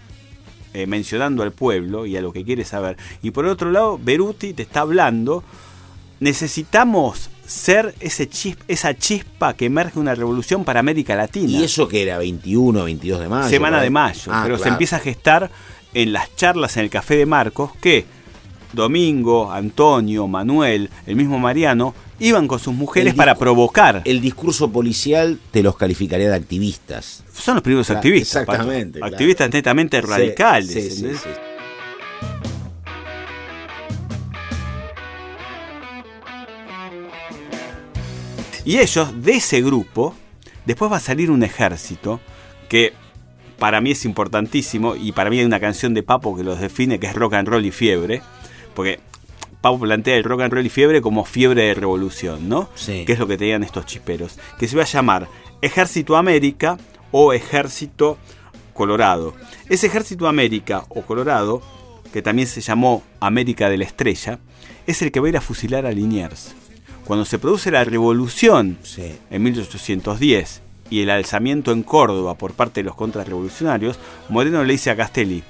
eh, 0.73 0.87
mencionando 0.87 1.43
al 1.43 1.51
pueblo 1.51 2.05
y 2.05 2.15
a 2.15 2.21
lo 2.21 2.31
que 2.31 2.45
quiere 2.45 2.63
saber. 2.63 2.95
Y 3.21 3.31
por 3.31 3.45
otro 3.45 3.71
lado, 3.71 3.99
Beruti 4.01 4.53
te 4.53 4.63
está 4.63 4.81
hablando, 4.81 5.43
necesitamos 6.21 7.29
ser 7.45 7.95
ese 7.99 8.29
esa 8.67 8.93
chispa 8.93 9.55
que 9.55 9.65
emerge 9.65 9.99
una 9.99 10.15
revolución 10.15 10.63
para 10.63 10.79
América 10.79 11.15
Latina. 11.15 11.59
¿Y 11.59 11.63
eso 11.63 11.87
que 11.87 12.03
era 12.03 12.17
21, 12.17 12.83
22 12.83 13.19
de 13.19 13.27
mayo? 13.27 13.49
Semana 13.49 13.81
de 13.81 13.89
mayo, 13.89 14.31
ah, 14.31 14.41
pero 14.43 14.57
se 14.57 14.69
empieza 14.69 14.97
a 14.97 14.99
gestar 14.99 15.49
en 15.93 16.13
las 16.13 16.35
charlas 16.35 16.77
en 16.77 16.83
el 16.83 16.89
Café 16.89 17.15
de 17.15 17.25
Marcos 17.25 17.71
que 17.81 18.05
Domingo, 18.73 19.51
Antonio, 19.51 20.27
Manuel, 20.27 20.89
el 21.05 21.15
mismo 21.15 21.39
Mariano, 21.39 21.93
iban 22.19 22.47
con 22.47 22.59
sus 22.59 22.73
mujeres 22.73 23.13
para 23.13 23.35
provocar. 23.35 24.01
El 24.05 24.21
discurso 24.21 24.71
policial 24.71 25.39
te 25.51 25.63
los 25.63 25.77
calificaría 25.77 26.29
de 26.29 26.35
activistas. 26.35 27.23
Son 27.33 27.55
los 27.55 27.63
primeros 27.63 27.89
activistas. 27.89 28.43
Exactamente. 28.43 28.99
Activistas 29.01 29.51
netamente 29.51 30.01
radicales. 30.01 31.03
y 38.67 38.79
ellos, 38.79 39.23
de 39.23 39.31
ese 39.31 39.61
grupo, 39.61 40.13
después 40.65 40.91
va 40.91 40.97
a 40.97 40.99
salir 40.99 41.31
un 41.31 41.41
ejército 41.41 42.19
que 42.67 42.91
para 43.57 43.79
mí 43.79 43.91
es 43.91 44.03
importantísimo 44.03 44.97
y 44.97 45.13
para 45.13 45.29
mí 45.29 45.39
hay 45.39 45.45
una 45.45 45.61
canción 45.61 45.93
de 45.93 46.03
Papo 46.03 46.35
que 46.35 46.43
los 46.43 46.59
define 46.59 46.99
que 46.99 47.07
es 47.07 47.15
rock 47.15 47.35
and 47.35 47.47
roll 47.47 47.65
y 47.65 47.71
fiebre, 47.71 48.21
porque 48.75 48.99
Pau 49.61 49.79
plantea 49.79 50.15
el 50.15 50.23
rock 50.23 50.41
and 50.41 50.53
roll 50.53 50.65
y 50.65 50.69
fiebre 50.69 51.01
como 51.01 51.25
fiebre 51.25 51.63
de 51.63 51.73
revolución, 51.73 52.47
¿no? 52.47 52.69
Sí. 52.75 53.05
Que 53.05 53.13
es 53.13 53.19
lo 53.19 53.27
que 53.27 53.37
tenían 53.37 53.63
estos 53.63 53.85
chisperos. 53.85 54.37
Que 54.59 54.67
se 54.67 54.77
va 54.77 54.83
a 54.83 54.87
llamar 54.87 55.27
Ejército 55.61 56.15
América 56.15 56.77
o 57.11 57.33
Ejército 57.33 58.17
Colorado. 58.73 59.33
Ese 59.69 59.87
Ejército 59.87 60.27
América 60.27 60.85
o 60.89 61.01
Colorado, 61.01 61.61
que 62.13 62.21
también 62.21 62.47
se 62.47 62.61
llamó 62.61 63.03
América 63.19 63.69
de 63.69 63.77
la 63.77 63.85
Estrella, 63.85 64.39
es 64.85 65.01
el 65.01 65.11
que 65.11 65.19
va 65.19 65.27
a 65.27 65.29
ir 65.29 65.37
a 65.37 65.41
fusilar 65.41 65.85
a 65.85 65.91
Liniers. 65.91 66.55
Cuando 67.05 67.25
se 67.25 67.39
produce 67.39 67.71
la 67.71 67.83
revolución 67.83 68.77
en 69.29 69.43
1810 69.43 70.61
y 70.89 71.01
el 71.01 71.09
alzamiento 71.09 71.71
en 71.71 71.83
Córdoba 71.83 72.35
por 72.35 72.53
parte 72.53 72.81
de 72.81 72.85
los 72.85 72.95
contrarrevolucionarios, 72.95 73.97
Moreno 74.29 74.63
le 74.63 74.73
dice 74.73 74.91
a 74.91 74.95
Castelli, 74.95 75.43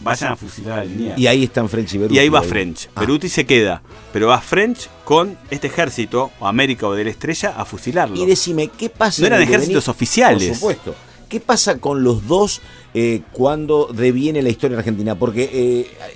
vayan 0.00 0.32
a 0.32 0.36
fusilar 0.36 0.80
a 0.80 0.84
Liniers. 0.84 1.18
Y 1.18 1.26
ahí 1.26 1.44
están 1.44 1.68
French 1.68 1.94
y 1.94 1.98
Beruti. 1.98 2.16
Y 2.16 2.18
ahí 2.18 2.28
va 2.28 2.42
French. 2.42 2.88
Ah. 2.94 3.00
Beruti 3.00 3.28
se 3.28 3.46
queda, 3.46 3.82
pero 4.12 4.28
va 4.28 4.40
French 4.40 4.88
con 5.04 5.36
este 5.50 5.66
ejército, 5.68 6.30
o 6.40 6.46
América 6.46 6.86
o 6.86 6.94
de 6.94 7.04
la 7.04 7.10
Estrella, 7.10 7.54
a 7.56 7.64
fusilarlo. 7.64 8.16
Y 8.16 8.26
decime, 8.26 8.68
¿qué 8.68 8.90
pasa? 8.90 9.20
No 9.22 9.26
eran 9.26 9.42
ejércitos 9.42 9.88
oficiales. 9.88 10.48
Por 10.48 10.56
supuesto. 10.56 10.94
¿qué 11.30 11.40
pasa 11.40 11.78
con 11.78 12.02
los 12.02 12.26
dos 12.26 12.60
eh, 12.92 13.22
cuando 13.32 13.88
deviene 13.94 14.42
la 14.42 14.50
historia 14.50 14.76
argentina? 14.76 15.14
Porque 15.14 15.48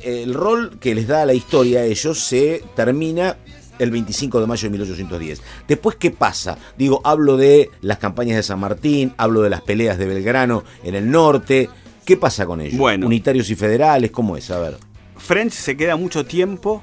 eh, 0.05 0.23
el 0.23 0.35
rol 0.35 0.77
que 0.79 0.95
les 0.95 1.07
da 1.07 1.25
la 1.25 1.33
historia 1.33 1.81
a 1.81 1.85
ellos 1.85 2.19
se 2.19 2.63
termina 2.75 3.39
el 3.79 3.91
25 3.91 4.41
de 4.41 4.47
mayo 4.47 4.69
de 4.69 4.71
1810. 4.71 5.43
Después, 5.67 5.97
¿qué 5.97 6.11
pasa? 6.11 6.59
Digo, 6.77 7.01
hablo 7.05 7.37
de 7.37 7.71
las 7.81 7.99
campañas 7.99 8.37
de 8.37 8.43
San 8.43 8.61
Martín, 8.61 9.15
hablo 9.17 9.43
de 9.43 9.51
las 9.51 9.63
peleas 9.63 9.99
de 9.99 10.07
Belgrano 10.07 10.65
en 10.83 10.95
el 10.95 11.11
norte. 11.11 11.71
¿Qué 12.05 12.17
pasa 12.17 12.47
con 12.47 12.61
ellos? 12.61 12.79
Bueno. 12.79 13.07
Unitarios 13.07 13.51
y 13.51 13.57
federales, 13.57 14.11
¿cómo 14.11 14.37
es? 14.37 14.51
A 14.51 14.59
ver. 14.59 14.77
French 15.17 15.53
se 15.53 15.77
queda 15.77 15.97
mucho 15.97 16.27
tiempo 16.27 16.83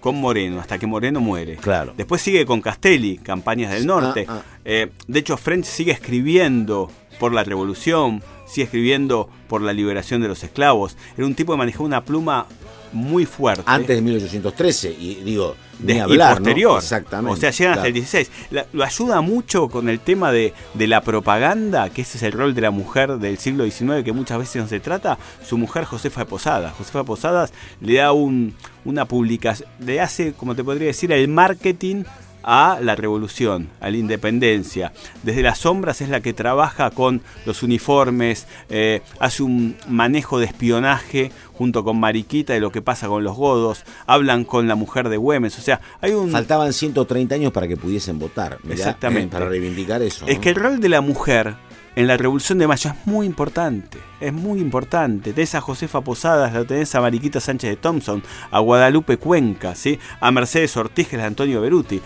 con 0.00 0.16
Moreno, 0.16 0.60
hasta 0.60 0.78
que 0.78 0.86
Moreno 0.86 1.20
muere. 1.20 1.56
Claro. 1.56 1.94
Después 1.96 2.22
sigue 2.22 2.44
con 2.44 2.60
Castelli, 2.60 3.18
campañas 3.18 3.72
del 3.72 3.86
norte. 3.86 4.26
Ah, 4.28 4.42
ah. 4.42 4.60
Eh, 4.64 4.90
de 5.06 5.18
hecho, 5.18 5.36
French 5.36 5.64
sigue 5.64 5.92
escribiendo 5.92 6.90
por 7.22 7.32
la 7.32 7.44
revolución, 7.44 8.20
sigue 8.46 8.64
escribiendo 8.64 9.28
por 9.46 9.62
la 9.62 9.72
liberación 9.72 10.22
de 10.22 10.26
los 10.26 10.42
esclavos. 10.42 10.96
Era 11.16 11.24
un 11.24 11.36
tipo 11.36 11.52
que 11.52 11.56
manejaba 11.58 11.84
una 11.84 12.04
pluma 12.04 12.46
muy 12.92 13.26
fuerte. 13.26 13.62
Antes 13.64 13.94
de 13.94 14.02
1813, 14.02 14.90
y 14.98 15.14
digo, 15.24 15.54
de, 15.78 15.94
ni 15.94 16.00
hablar, 16.00 16.32
y 16.32 16.36
posterior. 16.38 16.72
¿no? 16.72 16.78
Exactamente. 16.78 17.32
O 17.32 17.40
sea, 17.40 17.50
llegan 17.52 17.74
hasta 17.74 17.82
claro. 17.82 17.86
el 17.86 17.94
16. 17.94 18.30
La- 18.50 18.66
lo 18.72 18.82
ayuda 18.82 19.20
mucho 19.20 19.68
con 19.68 19.88
el 19.88 20.00
tema 20.00 20.32
de, 20.32 20.52
de 20.74 20.86
la 20.88 21.00
propaganda, 21.02 21.90
que 21.90 22.02
ese 22.02 22.16
es 22.18 22.24
el 22.24 22.32
rol 22.32 22.54
de 22.54 22.60
la 22.60 22.72
mujer 22.72 23.18
del 23.18 23.38
siglo 23.38 23.64
XIX, 23.70 24.02
que 24.04 24.12
muchas 24.12 24.38
veces 24.38 24.60
no 24.60 24.68
se 24.68 24.80
trata. 24.80 25.16
Su 25.46 25.56
mujer, 25.58 25.84
Josefa 25.84 26.24
Posadas. 26.24 26.74
Josefa 26.74 27.04
Posadas 27.04 27.52
le 27.80 27.94
da 27.98 28.10
un, 28.10 28.52
una 28.84 29.04
publicación, 29.04 29.68
le 29.78 30.00
hace, 30.00 30.32
como 30.32 30.56
te 30.56 30.64
podría 30.64 30.88
decir, 30.88 31.12
el 31.12 31.28
marketing 31.28 32.02
a 32.42 32.78
la 32.80 32.94
revolución, 32.94 33.68
a 33.80 33.90
la 33.90 33.96
independencia. 33.96 34.92
Desde 35.22 35.42
las 35.42 35.58
sombras 35.58 36.00
es 36.00 36.08
la 36.08 36.20
que 36.20 36.32
trabaja 36.32 36.90
con 36.90 37.22
los 37.46 37.62
uniformes, 37.62 38.46
eh, 38.68 39.02
hace 39.18 39.42
un 39.42 39.76
manejo 39.88 40.38
de 40.38 40.46
espionaje 40.46 41.32
junto 41.52 41.84
con 41.84 42.00
Mariquita 42.00 42.52
de 42.52 42.60
lo 42.60 42.72
que 42.72 42.82
pasa 42.82 43.08
con 43.08 43.24
los 43.24 43.36
godos, 43.36 43.84
hablan 44.06 44.44
con 44.44 44.68
la 44.68 44.74
mujer 44.74 45.08
de 45.08 45.16
Güemes, 45.16 45.58
o 45.58 45.62
sea, 45.62 45.80
hay 46.00 46.12
un... 46.12 46.30
Faltaban 46.30 46.72
130 46.72 47.34
años 47.34 47.52
para 47.52 47.68
que 47.68 47.76
pudiesen 47.76 48.18
votar. 48.18 48.58
mirá, 48.62 48.74
Exactamente. 48.74 49.26
eh, 49.26 49.30
para 49.30 49.48
reivindicar 49.48 50.02
eso. 50.02 50.26
Es 50.26 50.36
¿no? 50.36 50.40
que 50.40 50.48
el 50.50 50.54
rol 50.56 50.80
de 50.80 50.88
la 50.88 51.00
mujer 51.00 51.54
en 51.94 52.06
la 52.06 52.16
Revolución 52.16 52.58
de 52.58 52.66
Mayo 52.66 52.90
es 52.90 53.06
muy 53.06 53.26
importante. 53.26 53.98
Es 54.20 54.32
muy 54.32 54.60
importante. 54.60 55.32
Tenés 55.32 55.54
a 55.54 55.60
Josefa 55.60 56.00
Posadas, 56.00 56.52
la 56.52 56.64
tenés 56.64 56.94
a 56.94 57.00
Mariquita 57.00 57.40
Sánchez 57.40 57.70
de 57.70 57.76
Thompson, 57.76 58.22
a 58.50 58.60
Guadalupe 58.60 59.18
Cuenca, 59.18 59.74
¿sí? 59.74 59.98
a 60.20 60.30
Mercedes 60.30 60.76
Ortiz, 60.76 61.08
que 61.08 61.16
es 61.16 61.18
la 61.18 61.24
de 61.24 61.28
Antonio 61.28 61.60
Beruti. 61.60 62.00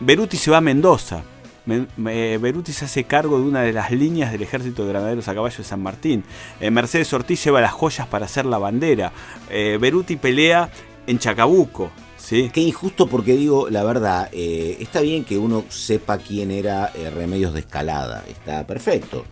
Beruti 0.00 0.36
se 0.36 0.50
va 0.50 0.58
a 0.58 0.60
Mendoza. 0.62 1.22
Me- 1.66 1.86
me- 1.96 2.38
Beruti 2.38 2.72
se 2.72 2.86
hace 2.86 3.04
cargo 3.04 3.38
de 3.38 3.44
una 3.46 3.62
de 3.62 3.72
las 3.72 3.90
líneas 3.90 4.32
del 4.32 4.42
ejército 4.42 4.84
de 4.84 4.92
granaderos 4.92 5.28
a 5.28 5.34
caballo 5.34 5.56
de 5.56 5.64
San 5.64 5.82
Martín. 5.82 6.24
Eh, 6.60 6.70
Mercedes 6.70 7.12
Ortiz 7.12 7.44
lleva 7.44 7.60
las 7.60 7.72
joyas 7.72 8.06
para 8.08 8.24
hacer 8.26 8.46
la 8.46 8.58
bandera. 8.58 9.12
Eh, 9.50 9.78
Beruti 9.80 10.16
pelea 10.16 10.70
en 11.06 11.18
Chacabuco. 11.18 11.90
¿sí? 12.16 12.50
Qué 12.52 12.60
injusto 12.60 13.06
porque 13.08 13.36
digo, 13.36 13.68
la 13.70 13.84
verdad, 13.84 14.28
eh, 14.32 14.76
está 14.80 15.00
bien 15.00 15.24
que 15.24 15.36
uno 15.38 15.64
sepa 15.68 16.18
quién 16.18 16.50
era 16.50 16.90
eh, 16.94 17.10
Remedios 17.10 17.52
de 17.54 17.60
Escalada, 17.60 18.24
está 18.28 18.66
perfecto. 18.66 19.24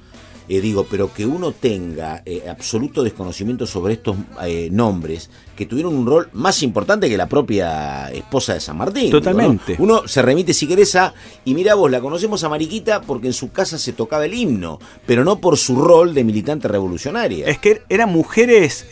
Eh, 0.49 0.61
digo, 0.61 0.87
pero 0.91 1.13
que 1.13 1.27
uno 1.27 1.53
tenga 1.53 2.23
eh, 2.25 2.45
absoluto 2.49 3.03
desconocimiento 3.03 3.67
sobre 3.67 3.95
estos 3.95 4.17
eh, 4.43 4.69
nombres 4.73 5.29
que 5.55 5.67
tuvieron 5.67 5.95
un 5.95 6.07
rol 6.07 6.31
más 6.33 6.63
importante 6.63 7.09
que 7.09 7.17
la 7.17 7.29
propia 7.29 8.11
esposa 8.13 8.55
de 8.55 8.61
San 8.61 8.79
Martín. 8.79 9.05
digo, 9.05 9.19
¿no? 9.19 9.25
Totalmente. 9.25 9.77
Uno 9.79 10.09
se 10.09 10.23
remite 10.23 10.55
si 10.55 10.67
querés 10.67 10.97
a, 10.97 11.13
y 11.45 11.55
mira 11.55 11.75
vos, 11.75 11.91
la 11.91 12.01
conocemos 12.01 12.43
a 12.45 12.49
Mariquita 12.49 13.03
porque 13.03 13.27
en 13.27 13.33
su 13.33 13.53
casa 13.53 13.79
se 13.79 13.93
tocaba 13.93 14.25
el 14.25 14.35
himno, 14.35 14.79
pero 15.07 15.25
no 15.25 15.41
por 15.41 15.59
su 15.59 15.77
rol 15.77 16.15
de 16.15 16.25
militante 16.25 16.69
revolucionaria. 16.69 17.47
Es 17.47 17.59
que 17.59 17.83
eran 17.89 18.11
mujeres. 18.11 18.87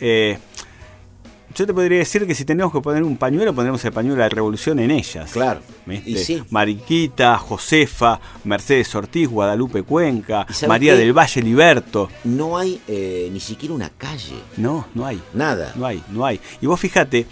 Yo 1.57 1.65
te 1.65 1.73
podría 1.73 1.97
decir 1.99 2.27
que 2.27 2.35
si 2.35 2.45
tenemos 2.45 2.71
que 2.71 2.79
poner 2.81 3.01
un 3.03 3.17
pañuelo, 3.17 3.53
pondremos 3.53 3.83
el 3.83 3.91
pañuelo 3.91 4.15
de 4.17 4.21
la 4.21 4.29
revolución 4.29 4.79
en 4.79 4.91
ellas. 4.91 5.31
Claro. 5.31 5.61
¿Viste? 5.85 6.09
Y 6.11 6.17
sí. 6.17 6.43
Mariquita, 6.51 7.37
Josefa, 7.37 8.19
Mercedes 8.43 8.93
Ortiz, 8.93 9.27
Guadalupe 9.29 9.83
Cuenca, 9.83 10.45
¿Y 10.49 10.53
sabes 10.53 10.69
María 10.69 10.93
qué? 10.93 10.99
del 10.99 11.13
Valle 11.17 11.41
Liberto. 11.41 12.09
No 12.25 12.57
hay 12.57 12.79
eh, 12.87 13.29
ni 13.31 13.39
siquiera 13.39 13.73
una 13.73 13.89
calle, 13.89 14.35
No, 14.57 14.87
no 14.93 15.05
hay. 15.05 15.21
nada. 15.33 15.73
No 15.75 15.85
hay, 15.85 16.03
no 16.11 16.25
hay. 16.25 16.39
Y 16.61 16.65
vos 16.67 16.79
fíjate 16.79 17.25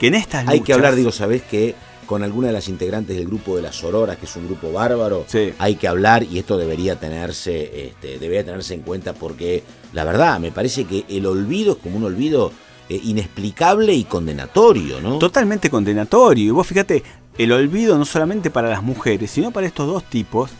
que 0.00 0.06
en 0.08 0.14
estas 0.14 0.48
Hay 0.48 0.60
que 0.60 0.72
luchas- 0.72 0.74
hablar, 0.76 0.94
digo, 0.96 1.12
¿sabés 1.12 1.42
qué? 1.42 1.74
Con 2.06 2.22
alguna 2.22 2.46
de 2.48 2.54
las 2.54 2.68
integrantes 2.68 3.16
del 3.16 3.26
grupo 3.26 3.54
de 3.56 3.62
las 3.62 3.82
Auroras, 3.84 4.16
que 4.16 4.24
es 4.26 4.34
un 4.36 4.46
grupo 4.46 4.72
bárbaro, 4.72 5.24
Sí. 5.28 5.52
hay 5.58 5.76
que 5.76 5.86
hablar 5.86 6.22
y 6.22 6.38
esto 6.38 6.56
debería 6.56 6.98
tenerse, 6.98 7.86
este, 7.88 8.18
debería 8.18 8.44
tenerse 8.44 8.72
en 8.74 8.80
cuenta 8.80 9.12
porque 9.12 9.62
la 9.92 10.04
verdad 10.04 10.40
me 10.40 10.50
parece 10.50 10.84
que 10.84 11.04
el 11.08 11.26
olvido 11.26 11.72
es 11.74 11.78
como 11.78 11.96
un 11.98 12.04
olvido 12.04 12.50
eh, 12.88 13.00
inexplicable 13.04 13.92
y 13.92 14.04
condenatorio, 14.04 15.00
¿no? 15.00 15.18
totalmente 15.18 15.70
condenatorio. 15.70 16.44
Y 16.46 16.50
vos 16.50 16.66
fíjate, 16.66 17.02
el 17.36 17.52
olvido 17.52 17.98
no 17.98 18.04
solamente 18.04 18.50
para 18.50 18.68
las 18.68 18.82
mujeres, 18.82 19.30
sino 19.30 19.50
para 19.50 19.66
estos 19.66 19.86
dos 19.86 20.04
tipos 20.04 20.50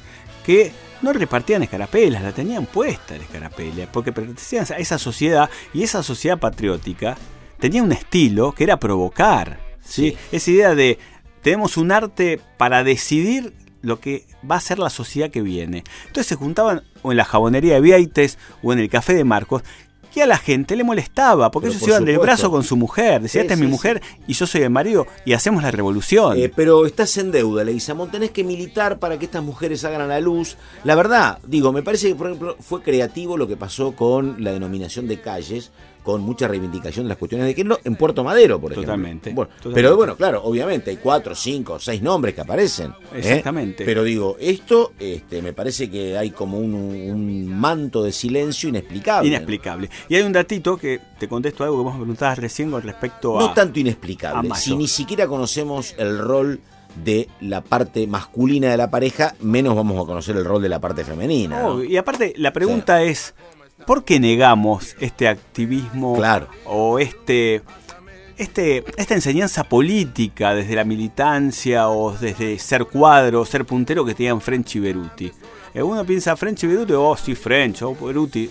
que 0.45 0.73
no 1.03 1.13
repartían 1.13 1.63
escarapelas, 1.63 2.23
la 2.23 2.33
tenían 2.33 2.67
puesta 2.67 3.17
la 3.17 3.23
escarapela, 3.23 3.91
porque 3.93 4.13
pertenecían 4.13 4.67
a 4.71 4.79
esa 4.79 4.99
sociedad 4.99 5.49
y 5.73 5.83
esa 5.83 6.03
sociedad 6.03 6.39
patriótica 6.39 7.17
tenía 7.59 7.83
un 7.83 7.93
estilo 7.93 8.53
que 8.53 8.65
era 8.65 8.79
provocar. 8.79 9.61
¿sí? 9.81 10.11
Sí. 10.11 10.17
Esa 10.33 10.51
idea 10.51 10.75
de 10.75 10.99
tenemos 11.43 11.77
un 11.77 11.93
arte 11.93 12.41
para 12.57 12.85
decidir 12.85 13.55
lo 13.81 14.01
que 14.01 14.27
va 14.49 14.57
a 14.57 14.61
ser 14.61 14.79
la 14.79 14.91
sociedad 14.91 15.31
que 15.31 15.43
viene. 15.43 15.85
Entonces 16.07 16.27
se 16.27 16.35
juntaban 16.35 16.83
o 17.03 17.13
en 17.13 17.17
la 17.17 17.25
jabonería 17.25 17.75
de 17.75 17.81
Vieites 17.81 18.39
o 18.63 18.73
en 18.73 18.81
el 18.81 18.89
café 18.89 19.15
de 19.15 19.25
Marcos. 19.25 19.63
Que 20.19 20.25
a 20.25 20.27
la 20.27 20.37
gente 20.37 20.75
le 20.75 20.83
molestaba, 20.83 21.49
porque 21.53 21.69
Pero 21.69 21.75
ellos 21.75 21.81
por 21.83 21.89
iban 21.91 22.05
del 22.05 22.17
supuesto. 22.17 22.27
brazo 22.27 22.51
con 22.51 22.65
su 22.65 22.77
mujer. 22.77 23.23
Decía, 23.23 23.43
esta 23.43 23.55
es 23.55 23.61
mi 23.61 23.69
mujer 23.69 24.03
y 24.27 24.33
yo 24.33 24.49
soy 24.49 24.63
el 24.63 24.71
marido 24.71 25.07
y 25.25 25.33
hacemos 25.33 25.63
la 25.63 25.71
revolución. 25.71 26.37
Eh, 26.37 26.51
pero 26.53 26.87
estás 26.87 27.17
en 27.19 27.31
deuda, 27.31 27.63
Leguizamón. 27.63 28.11
Tenés 28.11 28.33
que 28.33 28.43
militar 28.43 28.99
para 28.99 29.17
que 29.17 29.27
estas 29.27 29.45
mujeres 29.45 29.83
salgan 29.83 30.01
a 30.01 30.07
la 30.09 30.19
luz. 30.21 30.57
La 30.83 30.97
verdad, 30.97 31.39
digo, 31.47 31.73
me 31.73 31.85
parece 31.85 32.09
que, 32.09 32.15
por 32.17 32.27
ejemplo, 32.27 32.57
fue 32.59 32.83
creativo 32.83 33.37
lo 33.37 33.47
que 33.47 33.57
pasó 33.57 33.93
con 33.95 34.43
la 34.43 34.51
denominación 34.51 35.07
de 35.07 35.21
calles, 35.21 35.71
con 36.09 36.23
mucha 36.23 36.49
reivindicación 36.49 37.05
de 37.05 37.11
las 37.11 37.19
cuestiones 37.19 37.47
de 37.49 37.53
género 37.53 37.81
en 37.85 37.95
Puerto 37.95 38.25
Madero, 38.25 38.59
por 38.59 38.73
ejemplo. 38.73 38.95
Totalmente, 38.95 39.31
Bueno, 39.35 39.51
totalmente. 39.57 39.83
Pero 39.83 39.95
bueno, 39.95 40.17
claro, 40.17 40.43
obviamente 40.43 40.89
hay 40.89 40.97
cuatro, 40.97 41.35
cinco, 41.35 41.79
seis 41.79 42.01
nombres 42.01 42.35
que 42.35 42.41
aparecen. 42.41 42.93
¿eh? 43.13 43.19
Exactamente. 43.19 43.85
Pero 43.85 44.03
digo, 44.05 44.39
esto 44.41 44.95
este, 44.99 45.43
me 45.43 45.53
parece 45.53 45.91
que 45.91 46.17
hay 46.17 46.31
como 46.31 46.57
un, 46.57 46.73
un 46.73 47.47
manto 47.61 48.03
de 48.03 48.13
silencio 48.13 48.71
inexplicable. 48.71 49.29
Inexplicable. 49.29 49.91
Y 50.09 50.15
hay 50.15 50.23
un 50.23 50.33
datito 50.33 50.79
que 50.79 50.99
te 51.19 51.29
contesto 51.29 51.63
algo 51.63 51.77
que 51.77 51.83
vos 51.83 51.93
me 51.93 52.01
preguntabas 52.01 52.39
recién 52.39 52.71
con 52.71 52.81
respecto 52.81 53.39
a. 53.39 53.43
No 53.43 53.53
tanto 53.53 53.79
inexplicable, 53.79 54.49
si 54.55 54.77
ni 54.77 54.89
siquiera 54.89 55.27
conocemos 55.27 55.95
el 55.99 56.19
rol 56.19 56.59
de 57.05 57.29
la 57.43 57.61
parte 57.61 58.07
masculina 58.07 58.71
de 58.71 58.79
la 58.79 58.91
pareja, 58.91 59.35
menos 59.41 59.77
vamos 59.77 60.03
a 60.03 60.07
conocer 60.07 60.37
el 60.37 60.47
rol 60.47 60.63
de 60.63 60.71
la 60.71 60.81
parte 60.81 61.05
femenina. 61.05 61.61
¿no? 61.61 61.85
Y 61.85 61.99
aparte, 61.99 62.33
la 62.39 62.55
pregunta 62.55 63.03
es: 63.03 63.35
¿por 63.89 64.05
qué 64.05 64.21
negamos 64.21 64.95
este 65.01 65.27
activismo 65.27 66.15
Claro. 66.15 66.47
o 66.67 66.99
este. 67.01 67.63
Este, 68.37 68.85
esta 68.97 69.15
enseñanza 69.15 69.65
política 69.65 70.55
desde 70.55 70.77
la 70.77 70.85
militancia 70.85 71.89
o 71.89 72.13
desde 72.13 72.57
ser 72.61 72.85
cuadro, 72.85 73.45
ser 73.45 73.65
puntero 73.65 74.05
que 74.05 74.15
tenían 74.15 74.41
French 74.41 74.77
y 74.77 74.79
Beruti. 74.79 75.33
Eh, 75.75 75.83
Uno 75.83 76.05
piensa 76.05 76.37
French 76.37 76.63
y 76.63 76.69
Beruti, 76.69 76.93
oh 76.93 77.17
sí, 77.17 77.35
French, 77.35 77.83
oh 77.83 77.97
Beruti. 77.97 78.49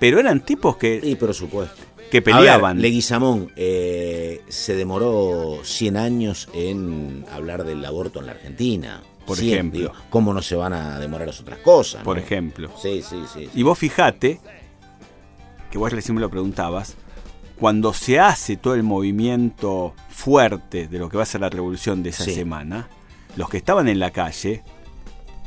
Pero 0.00 0.18
eran 0.20 0.40
tipos 0.40 0.78
que, 0.78 1.00
Y 1.02 1.16
por 1.16 1.34
supuesto. 1.34 1.82
que 2.10 2.20
ver, 2.20 2.34
peleaban. 2.34 2.80
Leguizamón 2.80 3.52
eh, 3.56 4.40
se 4.48 4.74
demoró 4.74 5.58
100 5.62 5.96
años 5.98 6.48
en 6.54 7.26
hablar 7.30 7.64
del 7.64 7.84
aborto 7.84 8.20
en 8.20 8.26
la 8.26 8.32
Argentina. 8.32 9.02
Por 9.26 9.36
100, 9.36 9.52
ejemplo. 9.52 9.80
digo, 9.80 9.92
¿Cómo 10.08 10.32
no 10.32 10.40
se 10.40 10.54
van 10.54 10.72
a 10.72 10.98
demorar 11.00 11.26
las 11.26 11.40
otras 11.40 11.58
cosas? 11.58 12.02
por 12.04 12.16
no? 12.16 12.22
ejemplo. 12.22 12.70
Sí, 12.80 13.02
sí, 13.02 13.16
sí. 13.34 13.50
Y 13.54 13.62
vos 13.64 13.76
fijate, 13.78 14.40
que 15.76 15.80
vos 15.80 15.92
recién 15.92 16.14
me 16.14 16.22
lo 16.22 16.30
preguntabas, 16.30 16.96
cuando 17.60 17.92
se 17.92 18.18
hace 18.18 18.56
todo 18.56 18.74
el 18.74 18.82
movimiento 18.82 19.94
fuerte 20.08 20.88
de 20.88 20.98
lo 20.98 21.10
que 21.10 21.18
va 21.18 21.22
a 21.24 21.26
ser 21.26 21.42
la 21.42 21.50
revolución 21.50 22.02
de 22.02 22.08
esa 22.10 22.24
Sí. 22.24 22.32
semana, 22.32 22.88
los 23.36 23.50
que 23.50 23.58
estaban 23.58 23.86
en 23.86 23.98
la 23.98 24.10
calle, 24.10 24.62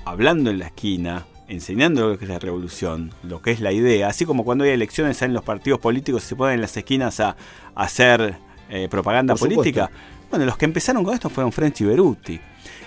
hablando 0.05 0.51
en 0.51 0.59
la 0.59 0.67
esquina, 0.67 1.25
enseñando 1.48 2.07
lo 2.09 2.19
que 2.19 2.25
es 2.25 2.29
la 2.29 2.38
revolución, 2.38 3.12
lo 3.24 3.41
que 3.41 3.50
es 3.50 3.59
la 3.59 3.71
idea, 3.71 4.07
así 4.07 4.24
como 4.25 4.43
cuando 4.45 4.65
hay 4.65 4.69
elecciones 4.69 5.19
en 5.24 5.33
los 5.33 5.43
partidos 5.43 5.79
políticos 5.79 6.21
se 6.24 6.36
ponen 6.36 6.55
en 6.55 6.62
las 6.62 6.77
esquinas 6.77 7.19
a, 7.19 7.29
a 7.74 7.83
hacer 7.83 8.36
eh, 8.69 8.88
propaganda 8.88 9.33
Por 9.33 9.50
política. 9.50 9.89
Bueno, 10.29 10.45
los 10.45 10.57
que 10.57 10.65
empezaron 10.65 11.03
con 11.03 11.13
esto 11.13 11.29
fueron 11.29 11.51
French 11.51 11.81
y 11.81 11.86
Beruti. 11.86 12.39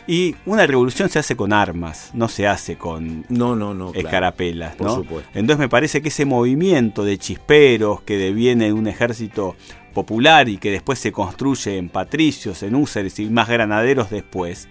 Y 0.07 0.35
una 0.47 0.67
revolución 0.67 1.09
se 1.09 1.19
hace 1.21 1.37
con 1.37 1.53
armas, 1.53 2.11
no 2.13 2.29
se 2.29 2.47
hace 2.49 2.77
con 2.77 3.25
No, 3.29 3.55
no, 3.55 3.73
no. 3.73 3.93
claro. 3.93 4.07
escarapelas, 4.09 4.75
Por 4.77 4.87
¿no? 4.89 4.95
supuesto. 4.97 5.31
Entonces 5.35 5.59
me 5.61 5.69
parece 5.69 6.03
que 6.03 6.09
ese 6.09 6.25
movimiento 6.25 7.05
de 7.05 7.19
chisperos 7.19 8.03
que 8.03 8.17
deviene 8.17 8.67
de 8.67 8.73
un 8.73 8.89
ejército 8.89 9.55
popular 9.95 10.49
y 10.49 10.59
que 10.59 10.71
después 10.73 10.99
se 10.99 11.13
construye 11.13 11.77
en 11.79 11.89
patricios, 11.89 12.63
en 12.63 12.75
úseres 12.75 13.19
y 13.21 13.29
más 13.31 13.49
granaderos 13.49 14.11
después, 14.11 14.69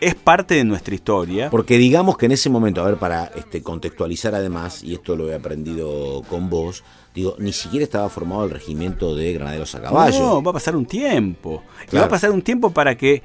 es 0.00 0.14
parte 0.14 0.54
de 0.54 0.64
nuestra 0.64 0.94
historia. 0.94 1.50
Porque 1.50 1.76
digamos 1.76 2.16
que 2.16 2.26
en 2.26 2.32
ese 2.32 2.48
momento, 2.48 2.82
a 2.82 2.86
ver, 2.86 2.96
para 2.96 3.26
este, 3.36 3.62
contextualizar 3.62 4.34
además, 4.34 4.82
y 4.82 4.94
esto 4.94 5.14
lo 5.16 5.30
he 5.30 5.34
aprendido 5.34 6.22
con 6.28 6.48
vos, 6.48 6.84
digo, 7.14 7.36
ni 7.38 7.52
siquiera 7.52 7.84
estaba 7.84 8.08
formado 8.08 8.44
el 8.44 8.50
regimiento 8.50 9.14
de 9.14 9.32
granaderos 9.32 9.74
a 9.76 9.80
caballo. 9.80 10.18
No, 10.18 10.42
va 10.42 10.50
a 10.50 10.54
pasar 10.54 10.74
un 10.74 10.84
tiempo. 10.84 11.62
Y 11.90 11.96
va 11.96 12.04
a 12.04 12.08
pasar 12.08 12.32
un 12.32 12.42
tiempo 12.42 12.70
para 12.70 12.96
que 12.96 13.22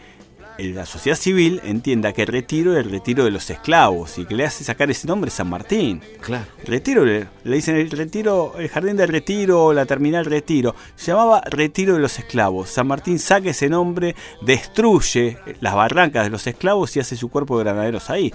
la 0.60 0.86
sociedad 0.86 1.18
civil 1.18 1.62
entienda 1.64 2.12
que 2.14 2.24
el 2.24 2.28
retiro 2.28 2.78
es 2.78 2.86
el 2.86 2.92
retiro 2.92 3.24
de 3.24 3.32
los 3.32 3.50
esclavos 3.50 4.18
y 4.18 4.26
que 4.26 4.36
le 4.36 4.46
hace 4.46 4.64
sacar 4.64 4.92
ese 4.92 5.08
nombre 5.08 5.32
San 5.32 5.50
Martín. 5.50 6.02
Claro. 6.22 6.46
Retiro, 6.66 7.06
le, 7.06 7.28
dicen 7.44 7.78
el 7.78 7.90
retiro, 7.90 8.54
el 8.60 8.68
jardín 8.70 8.98
del 8.98 9.08
retiro, 9.08 9.74
la 9.74 9.86
terminal 9.86 10.26
retiro. 10.26 10.76
Se 10.96 11.12
llamaba 11.12 11.42
retiro 11.50 11.94
de 11.94 12.00
los 12.00 12.20
esclavos. 12.20 12.70
San 12.70 12.88
Martín 12.88 13.20
saca 13.20 13.50
ese 13.50 13.70
nombre, 13.70 14.16
destruye 14.42 15.38
las 15.62 15.74
barrancas 15.74 16.26
de 16.26 16.30
los 16.30 16.46
esclavos 16.46 16.96
y 16.96 17.00
hace 17.00 17.16
su 17.16 17.30
cuerpo 17.30 17.58
de 17.58 17.64
granaderos 17.64 18.10
ahí. 18.10 18.34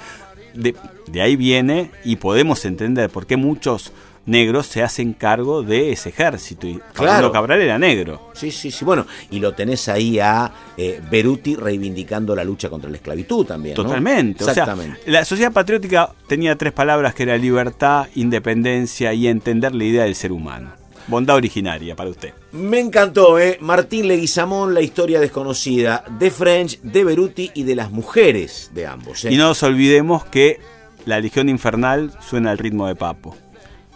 De, 0.54 0.74
de 1.08 1.20
ahí 1.20 1.36
viene 1.36 1.90
y 2.04 2.16
podemos 2.16 2.64
entender 2.64 3.10
por 3.10 3.26
qué 3.26 3.36
muchos 3.36 3.92
negros 4.26 4.66
se 4.66 4.82
hacen 4.82 5.12
cargo 5.12 5.62
de 5.62 5.92
ese 5.92 6.10
ejército. 6.10 6.66
Y 6.66 6.80
claro. 6.92 7.32
Cabral 7.32 7.60
era 7.60 7.78
negro. 7.78 8.30
Sí, 8.34 8.50
sí, 8.50 8.70
sí. 8.70 8.84
Bueno, 8.84 9.06
y 9.30 9.38
lo 9.38 9.54
tenés 9.54 9.88
ahí 9.88 10.18
a 10.18 10.50
eh, 10.76 11.00
Beruti 11.10 11.56
reivindicando 11.56 12.34
la 12.34 12.44
lucha 12.44 12.68
contra 12.68 12.90
la 12.90 12.96
esclavitud 12.96 13.46
también. 13.46 13.74
Totalmente. 13.74 14.44
Exactamente. 14.44 15.00
la 15.06 15.24
sociedad 15.24 15.52
patriótica 15.52 16.10
tenía 16.28 16.56
tres 16.56 16.72
palabras 16.72 17.14
que 17.14 17.24
era 17.24 17.36
libertad, 17.36 18.06
independencia 18.14 19.12
y 19.12 19.28
entender 19.28 19.74
la 19.74 19.84
idea 19.84 20.04
del 20.04 20.14
ser 20.14 20.32
humano. 20.32 20.72
Bondad 21.06 21.36
originaria 21.36 21.94
para 21.94 22.08
usted. 22.08 22.32
Me 22.52 22.80
encantó, 22.80 23.38
¿eh? 23.38 23.58
Martín 23.60 24.08
Leguizamón, 24.08 24.72
la 24.72 24.80
historia 24.80 25.20
desconocida 25.20 26.02
de 26.18 26.30
French, 26.30 26.80
de 26.80 27.04
Beruti 27.04 27.50
y 27.54 27.64
de 27.64 27.74
las 27.74 27.90
mujeres 27.90 28.70
de 28.72 28.86
ambos. 28.86 29.24
¿eh? 29.24 29.32
Y 29.32 29.36
no 29.36 29.48
nos 29.48 29.62
olvidemos 29.62 30.24
que 30.24 30.60
la 31.04 31.20
Legión 31.20 31.50
Infernal 31.50 32.12
suena 32.26 32.50
al 32.50 32.58
ritmo 32.58 32.86
de 32.86 32.94
Papo. 32.94 33.36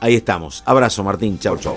Ahí 0.00 0.14
estamos. 0.14 0.62
Abrazo, 0.66 1.02
Martín. 1.04 1.38
Chau, 1.38 1.56
chau. 1.56 1.76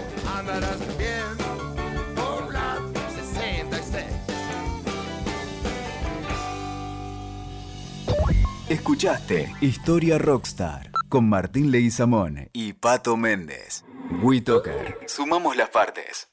Escuchaste 8.72 9.54
Historia 9.60 10.18
Rockstar 10.18 10.92
con 11.10 11.28
Martín 11.28 11.72
Leguizamón 11.72 12.50
y 12.54 12.72
Pato 12.72 13.18
Méndez. 13.18 13.84
WeToker. 14.22 14.98
Sumamos 15.08 15.58
las 15.58 15.70
partes. 15.70 16.31